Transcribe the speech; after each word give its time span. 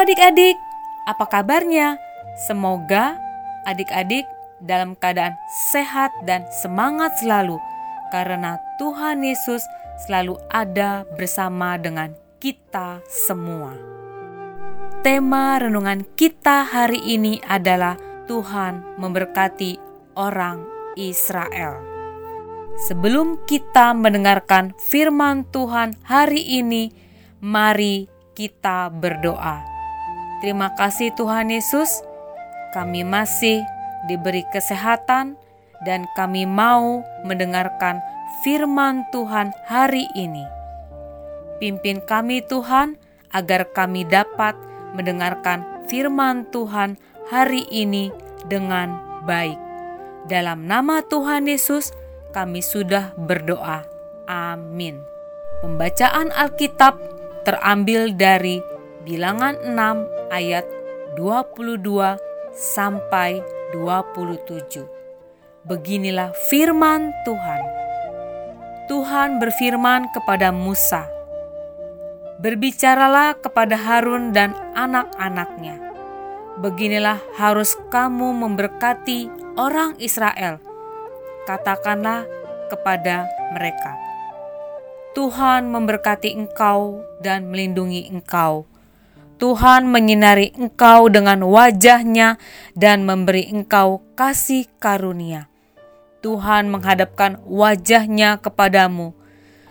Adik-adik, 0.00 0.56
apa 1.04 1.28
kabarnya? 1.28 2.00
Semoga 2.48 3.20
adik-adik 3.68 4.24
dalam 4.64 4.96
keadaan 4.96 5.36
sehat 5.76 6.08
dan 6.24 6.48
semangat 6.64 7.20
selalu, 7.20 7.60
karena 8.08 8.56
Tuhan 8.80 9.20
Yesus 9.20 9.60
selalu 10.08 10.40
ada 10.48 11.04
bersama 11.20 11.76
dengan 11.76 12.16
kita 12.40 13.04
semua. 13.12 13.76
Tema 15.04 15.60
renungan 15.60 16.08
kita 16.16 16.64
hari 16.64 17.04
ini 17.04 17.36
adalah 17.44 18.00
Tuhan 18.24 18.96
memberkati 18.96 19.76
orang 20.16 20.64
Israel. 20.96 21.76
Sebelum 22.88 23.44
kita 23.44 23.92
mendengarkan 23.92 24.72
firman 24.80 25.44
Tuhan 25.52 25.92
hari 26.08 26.40
ini, 26.56 26.88
mari 27.44 28.08
kita 28.32 28.88
berdoa. 28.88 29.69
Terima 30.40 30.72
kasih 30.72 31.12
Tuhan 31.20 31.52
Yesus, 31.52 32.00
kami 32.72 33.04
masih 33.04 33.60
diberi 34.08 34.40
kesehatan 34.56 35.36
dan 35.84 36.08
kami 36.16 36.48
mau 36.48 37.04
mendengarkan 37.28 38.00
firman 38.40 39.04
Tuhan 39.12 39.52
hari 39.68 40.08
ini. 40.16 40.48
Pimpin 41.60 42.00
kami 42.00 42.40
Tuhan 42.40 42.96
agar 43.36 43.68
kami 43.76 44.08
dapat 44.08 44.56
mendengarkan 44.96 45.84
firman 45.92 46.48
Tuhan 46.48 46.96
hari 47.28 47.68
ini 47.68 48.08
dengan 48.48 48.96
baik. 49.28 49.60
Dalam 50.24 50.64
nama 50.64 51.04
Tuhan 51.04 51.52
Yesus, 51.52 51.92
kami 52.32 52.64
sudah 52.64 53.12
berdoa. 53.20 53.84
Amin. 54.24 55.04
Pembacaan 55.60 56.32
Alkitab 56.32 56.96
terambil 57.44 58.16
dari 58.16 58.79
Bilangan 59.00 59.56
6 59.64 60.28
ayat 60.28 60.68
22 61.16 62.20
sampai 62.52 63.40
27. 63.72 64.84
Beginilah 65.64 66.36
firman 66.52 67.08
Tuhan. 67.24 67.64
Tuhan 68.92 69.40
berfirman 69.40 70.04
kepada 70.12 70.52
Musa, 70.52 71.08
Berbicaralah 72.44 73.40
kepada 73.40 73.72
Harun 73.72 74.36
dan 74.36 74.52
anak-anaknya. 74.76 75.80
Beginilah 76.60 77.24
harus 77.40 77.80
kamu 77.88 78.36
memberkati 78.36 79.32
orang 79.56 79.96
Israel. 79.96 80.60
Katakanlah 81.48 82.28
kepada 82.68 83.24
mereka, 83.56 83.96
Tuhan 85.16 85.72
memberkati 85.72 86.36
engkau 86.36 87.00
dan 87.24 87.48
melindungi 87.48 88.04
engkau 88.12 88.69
Tuhan 89.40 89.88
menyinari 89.88 90.52
engkau 90.52 91.08
dengan 91.08 91.40
wajahnya 91.48 92.36
dan 92.76 93.08
memberi 93.08 93.48
engkau 93.48 94.04
kasih 94.12 94.68
karunia. 94.76 95.48
Tuhan 96.20 96.68
menghadapkan 96.68 97.40
wajahnya 97.48 98.36
kepadamu 98.44 99.16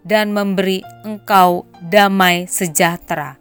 dan 0.00 0.32
memberi 0.32 0.80
engkau 1.04 1.68
damai 1.84 2.48
sejahtera. 2.48 3.36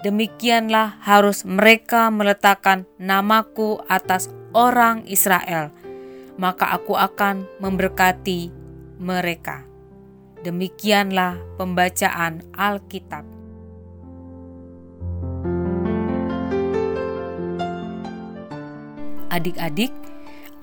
Demikianlah 0.00 1.04
harus 1.04 1.44
mereka 1.44 2.08
meletakkan 2.08 2.88
namaku 2.96 3.76
atas 3.92 4.32
orang 4.56 5.04
Israel, 5.04 5.68
maka 6.40 6.72
aku 6.72 6.96
akan 6.96 7.44
memberkati 7.60 8.48
mereka. 8.96 9.68
Demikianlah 10.40 11.36
pembacaan 11.60 12.40
Alkitab. 12.56 13.35
Adik-adik, 19.36 19.92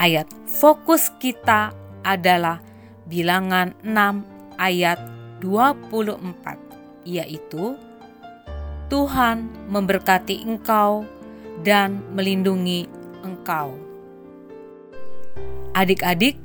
ayat 0.01 0.25
fokus 0.49 1.13
kita 1.21 1.69
adalah 2.01 2.57
bilangan 3.05 3.77
6 3.85 4.57
ayat 4.57 4.97
24, 5.39 7.05
yaitu 7.05 7.77
Tuhan 8.89 9.49
memberkati 9.69 10.41
engkau 10.41 11.05
dan 11.61 12.01
melindungi 12.17 12.89
engkau. 13.21 13.77
Adik-adik, 15.73 16.37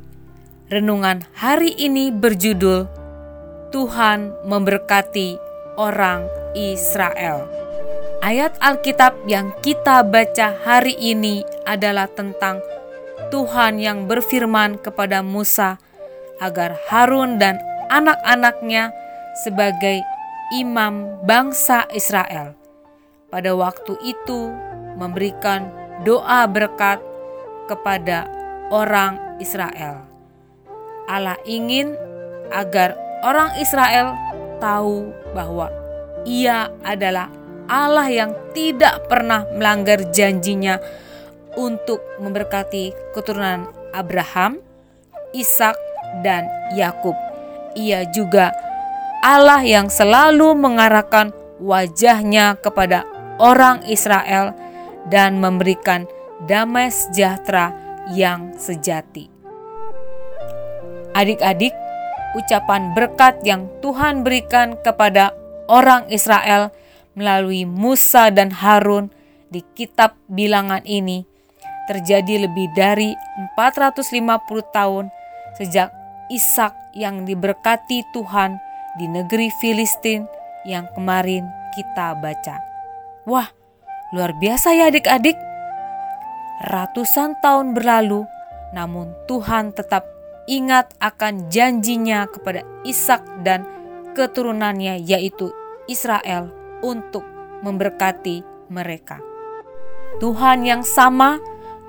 renungan 0.69 1.25
hari 1.37 1.73
ini 1.77 2.13
berjudul 2.13 2.89
Tuhan 3.69 4.33
memberkati 4.49 5.37
orang 5.77 6.25
Israel. 6.57 7.45
Ayat 8.25 8.57
Alkitab 8.59 9.29
yang 9.31 9.53
kita 9.61 10.03
baca 10.03 10.57
hari 10.65 10.97
ini 10.97 11.45
adalah 11.69 12.09
tentang 12.09 12.65
Tuhan 13.29 13.77
yang 13.77 14.09
berfirman 14.09 14.81
kepada 14.81 15.21
Musa 15.21 15.77
agar 16.41 16.81
Harun 16.89 17.37
dan 17.37 17.61
anak-anaknya 17.93 18.89
sebagai 19.45 20.01
imam 20.57 21.21
bangsa 21.29 21.85
Israel. 21.93 22.57
Pada 23.29 23.53
waktu 23.53 23.93
itu 24.01 24.49
memberikan 24.97 25.69
doa 26.09 26.49
berkat 26.49 27.05
kepada 27.69 28.25
orang 28.73 29.21
Israel. 29.37 30.09
Allah 31.05 31.37
ingin 31.45 31.93
agar 32.49 32.97
orang 33.21 33.53
Israel 33.61 34.17
tahu 34.57 35.13
bahwa 35.37 35.69
Ia 36.25 36.73
adalah 36.81 37.29
Allah 37.69 38.09
yang 38.09 38.33
tidak 38.57 39.09
pernah 39.13 39.45
melanggar 39.53 40.09
janjinya 40.09 40.81
untuk 41.59 41.99
memberkati 42.23 42.95
keturunan 43.11 43.67
Abraham, 43.91 44.63
Ishak, 45.35 45.75
dan 46.23 46.47
Yakub. 46.79 47.19
Ia 47.75 48.07
juga 48.15 48.55
Allah 49.21 49.67
yang 49.67 49.91
selalu 49.91 50.55
mengarahkan 50.55 51.35
wajahnya 51.59 52.55
kepada 52.63 53.03
orang 53.43 53.83
Israel 53.91 54.55
dan 55.11 55.43
memberikan 55.43 56.07
damai 56.47 56.95
sejahtera 56.95 57.75
yang 58.15 58.55
sejati. 58.55 59.27
Adik-adik, 61.19 61.75
ucapan 62.39 62.95
berkat 62.95 63.43
yang 63.43 63.67
Tuhan 63.83 64.23
berikan 64.23 64.79
kepada 64.87 65.35
orang 65.67 66.07
Israel 66.15 66.71
melalui 67.19 67.67
Musa 67.67 68.31
dan 68.31 68.55
Harun 68.55 69.11
di 69.51 69.67
kitab 69.75 70.15
bilangan 70.31 70.87
ini 70.87 71.27
terjadi 71.89 72.45
lebih 72.45 72.69
dari 72.77 73.17
450 73.57 74.77
tahun 74.77 75.09
sejak 75.57 75.91
Ishak 76.29 76.93
yang 76.93 77.25
diberkati 77.25 78.05
Tuhan 78.13 78.61
di 79.01 79.09
negeri 79.09 79.49
Filistin 79.65 80.29
yang 80.69 80.85
kemarin 80.93 81.49
kita 81.73 82.13
baca. 82.21 82.61
Wah, 83.25 83.49
luar 84.13 84.37
biasa 84.37 84.77
ya 84.77 84.93
adik-adik. 84.93 85.41
Ratusan 86.69 87.41
tahun 87.41 87.73
berlalu, 87.73 88.29
namun 88.77 89.17
Tuhan 89.25 89.73
tetap 89.73 90.05
ingat 90.45 90.93
akan 91.01 91.49
janjinya 91.49 92.29
kepada 92.29 92.61
Ishak 92.85 93.25
dan 93.41 93.65
keturunannya 94.13 95.01
yaitu 95.01 95.49
Israel 95.89 96.53
untuk 96.85 97.25
memberkati 97.65 98.45
mereka. 98.69 99.17
Tuhan 100.19 100.67
yang 100.67 100.83
sama 100.83 101.39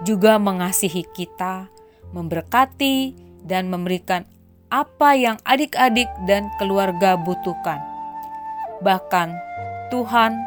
juga 0.06 0.40
mengasihi 0.40 1.04
kita, 1.16 1.68
memberkati, 2.16 3.16
dan 3.44 3.68
memberikan 3.72 4.28
apa 4.70 5.18
yang 5.18 5.38
adik-adik 5.44 6.08
dan 6.30 6.48
keluarga 6.62 7.18
butuhkan. 7.18 7.82
Bahkan 8.86 9.34
Tuhan 9.90 10.38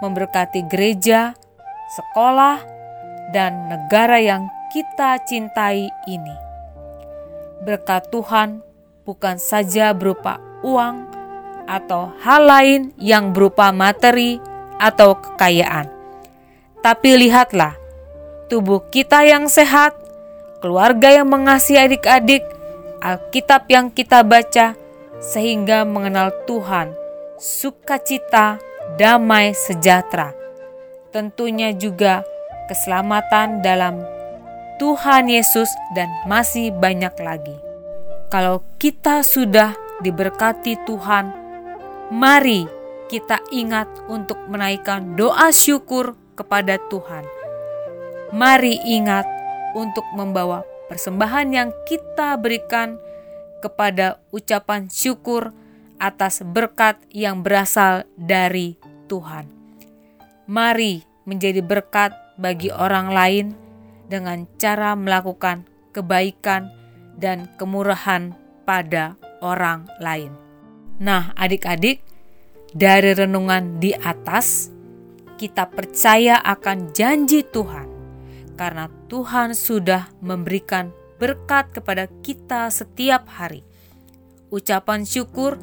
memberkati 0.00 0.64
gereja, 0.66 1.36
sekolah, 1.92 2.64
dan 3.30 3.68
negara 3.68 4.16
yang 4.18 4.48
kita 4.72 5.20
cintai 5.28 5.92
ini. 6.08 6.36
Berkat 7.62 8.08
Tuhan 8.08 8.64
bukan 9.04 9.36
saja 9.36 9.92
berupa 9.92 10.40
uang, 10.64 11.16
atau 11.66 12.14
hal 12.22 12.46
lain 12.46 12.94
yang 12.96 13.34
berupa 13.34 13.74
materi 13.74 14.38
atau 14.78 15.18
kekayaan. 15.18 15.90
Tapi 16.80 17.26
lihatlah, 17.26 17.74
tubuh 18.46 18.86
kita 18.90 19.26
yang 19.26 19.50
sehat, 19.50 19.96
keluarga 20.62 21.10
yang 21.12 21.28
mengasihi 21.28 21.78
adik-adik, 21.78 22.42
Alkitab 23.02 23.68
yang 23.70 23.92
kita 23.92 24.24
baca, 24.26 24.74
sehingga 25.20 25.84
mengenal 25.86 26.32
Tuhan, 26.48 26.94
sukacita, 27.38 28.58
damai, 28.96 29.52
sejahtera. 29.52 30.32
Tentunya 31.14 31.72
juga 31.72 32.24
keselamatan 32.68 33.62
dalam 33.62 34.02
Tuhan 34.76 35.30
Yesus 35.32 35.70
dan 35.96 36.08
masih 36.28 36.74
banyak 36.74 37.14
lagi. 37.22 37.56
Kalau 38.28 38.60
kita 38.76 39.22
sudah 39.22 39.72
diberkati 40.02 40.76
Tuhan, 40.84 41.46
Mari 42.06 42.70
kita 43.10 43.42
ingat 43.50 43.90
untuk 44.06 44.38
menaikkan 44.46 45.18
doa 45.18 45.50
syukur 45.50 46.14
kepada 46.38 46.78
Tuhan. 46.86 47.26
Mari 48.34 48.82
ingat 48.82 49.26
untuk 49.78 50.02
membawa 50.14 50.66
persembahan 50.90 51.48
yang 51.52 51.68
kita 51.86 52.34
berikan 52.40 52.98
kepada 53.62 54.18
ucapan 54.34 54.90
syukur 54.90 55.54
atas 55.96 56.42
berkat 56.44 57.00
yang 57.14 57.40
berasal 57.40 58.04
dari 58.18 58.76
Tuhan. 59.06 59.48
Mari 60.46 61.02
menjadi 61.26 61.62
berkat 61.62 62.14
bagi 62.38 62.70
orang 62.70 63.08
lain 63.10 63.46
dengan 64.06 64.46
cara 64.60 64.94
melakukan 64.94 65.66
kebaikan 65.90 66.70
dan 67.18 67.50
kemurahan 67.58 68.36
pada 68.68 69.16
orang 69.42 69.88
lain. 69.98 70.30
Nah, 71.00 71.32
adik-adik, 71.36 72.00
dari 72.76 73.16
renungan 73.16 73.80
di 73.80 73.96
atas, 73.96 74.68
kita 75.36 75.68
percaya 75.68 76.40
akan 76.40 76.92
janji 76.92 77.44
Tuhan, 77.44 77.85
karena 78.56 78.88
Tuhan 79.06 79.52
sudah 79.52 80.10
memberikan 80.24 80.90
berkat 81.20 81.72
kepada 81.72 82.08
kita 82.24 82.72
setiap 82.72 83.28
hari. 83.28 83.62
Ucapan 84.48 85.04
syukur 85.04 85.60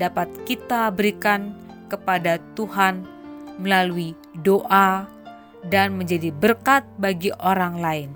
dapat 0.00 0.28
kita 0.48 0.88
berikan 0.92 1.52
kepada 1.92 2.40
Tuhan 2.56 3.04
melalui 3.60 4.16
doa 4.40 5.06
dan 5.68 5.94
menjadi 5.94 6.32
berkat 6.32 6.82
bagi 6.98 7.30
orang 7.38 7.78
lain. 7.78 8.10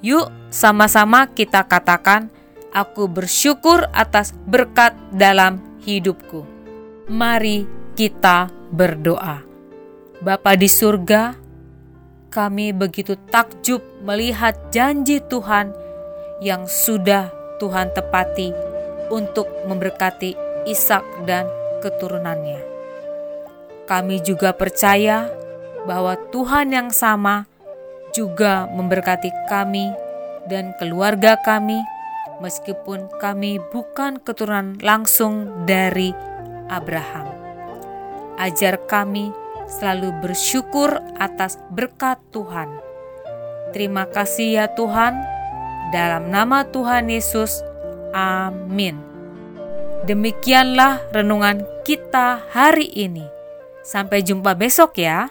Yuk, 0.00 0.30
sama-sama 0.48 1.26
kita 1.28 1.66
katakan, 1.66 2.30
"Aku 2.70 3.10
bersyukur 3.10 3.90
atas 3.90 4.32
berkat 4.46 4.94
dalam 5.10 5.60
hidupku." 5.82 6.46
Mari 7.10 7.66
kita 7.98 8.50
berdoa. 8.70 9.42
Bapa 10.20 10.56
di 10.56 10.68
surga, 10.68 11.45
kami 12.36 12.76
begitu 12.76 13.16
takjub 13.32 13.80
melihat 14.04 14.52
janji 14.68 15.24
Tuhan 15.24 15.72
yang 16.44 16.68
sudah 16.68 17.32
Tuhan 17.56 17.96
tepati 17.96 18.52
untuk 19.08 19.48
memberkati 19.64 20.36
Ishak 20.68 21.24
dan 21.24 21.48
keturunannya. 21.80 22.60
Kami 23.88 24.20
juga 24.20 24.52
percaya 24.52 25.32
bahwa 25.88 26.20
Tuhan 26.28 26.76
yang 26.76 26.92
sama 26.92 27.48
juga 28.12 28.68
memberkati 28.68 29.32
kami 29.48 29.94
dan 30.44 30.76
keluarga 30.76 31.40
kami, 31.40 31.80
meskipun 32.44 33.08
kami 33.16 33.62
bukan 33.72 34.20
keturunan 34.20 34.76
langsung 34.84 35.64
dari 35.64 36.12
Abraham. 36.68 37.32
Ajar 38.36 38.76
kami 38.84 39.45
selalu 39.66 40.14
bersyukur 40.22 40.98
atas 41.18 41.58
berkat 41.74 42.18
Tuhan. 42.30 42.70
Terima 43.74 44.08
kasih 44.08 44.62
ya 44.62 44.66
Tuhan, 44.72 45.14
dalam 45.92 46.32
nama 46.32 46.66
Tuhan 46.66 47.10
Yesus, 47.12 47.62
amin. 48.14 48.98
Demikianlah 50.06 51.02
renungan 51.10 51.66
kita 51.82 52.42
hari 52.54 52.90
ini. 52.94 53.26
Sampai 53.86 54.22
jumpa 54.22 54.54
besok 54.58 54.98
ya. 54.98 55.30